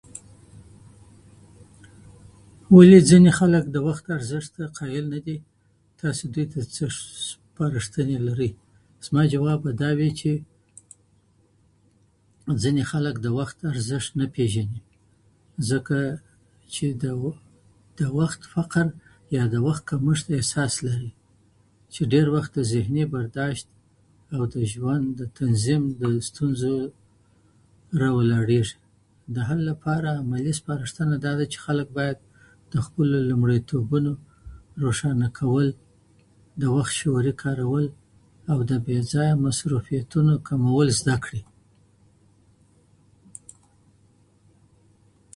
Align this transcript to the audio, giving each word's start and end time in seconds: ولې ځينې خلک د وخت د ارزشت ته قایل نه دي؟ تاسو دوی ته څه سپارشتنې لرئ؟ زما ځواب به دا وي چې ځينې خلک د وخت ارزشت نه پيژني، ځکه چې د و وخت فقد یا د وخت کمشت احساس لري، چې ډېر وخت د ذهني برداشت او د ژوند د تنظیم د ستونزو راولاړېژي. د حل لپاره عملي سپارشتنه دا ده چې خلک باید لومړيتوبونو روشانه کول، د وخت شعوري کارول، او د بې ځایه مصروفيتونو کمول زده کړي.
ولې 2.75 2.99
ځينې 3.09 3.31
خلک 3.39 3.63
د 3.71 3.77
وخت 3.87 4.03
د 4.07 4.09
ارزشت 4.17 4.49
ته 4.57 4.63
قایل 4.77 5.05
نه 5.13 5.19
دي؟ 5.25 5.37
تاسو 6.01 6.23
دوی 6.33 6.45
ته 6.53 6.59
څه 6.73 6.83
سپارشتنې 7.27 8.17
لرئ؟ 8.27 8.51
زما 9.05 9.21
ځواب 9.33 9.59
به 9.65 9.71
دا 9.81 9.89
وي 9.99 10.09
چې 10.19 10.31
ځينې 12.61 12.83
خلک 12.91 13.15
د 13.25 13.27
وخت 13.39 13.57
ارزشت 13.71 14.11
نه 14.19 14.25
پيژني، 14.35 14.81
ځکه 15.69 15.97
چې 16.73 16.85
د 17.03 17.05
و 17.21 17.25
وخت 18.21 18.41
فقد 18.53 18.87
یا 19.35 19.43
د 19.53 19.55
وخت 19.67 19.83
کمشت 19.89 20.25
احساس 20.37 20.73
لري، 20.87 21.11
چې 21.93 22.01
ډېر 22.13 22.25
وخت 22.35 22.51
د 22.57 22.61
ذهني 22.73 23.03
برداشت 23.15 23.67
او 24.35 24.41
د 24.53 24.57
ژوند 24.73 25.05
د 25.19 25.21
تنظیم 25.39 25.83
د 26.01 26.03
ستونزو 26.27 26.73
راولاړېژي. 28.03 28.77
د 29.35 29.37
حل 29.47 29.59
لپاره 29.71 30.09
عملي 30.21 30.53
سپارشتنه 30.59 31.15
دا 31.25 31.31
ده 31.39 31.45
چې 31.53 31.57
خلک 31.67 31.87
باید 31.97 32.17
لومړيتوبونو 33.29 34.13
روشانه 34.83 35.27
کول، 35.39 35.67
د 36.61 36.63
وخت 36.75 36.93
شعوري 36.99 37.33
کارول، 37.43 37.85
او 38.51 38.57
د 38.69 38.71
بې 38.85 38.97
ځایه 39.11 39.35
مصروفيتونو 39.45 40.33
کمول 40.47 40.87
زده 40.99 41.15
کړي. 41.25 41.41